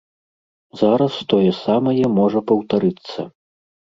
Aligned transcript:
Зараз 0.79 1.17
тое 1.33 1.51
самае 1.65 2.05
можа 2.19 2.39
паўтарыцца. 2.53 3.19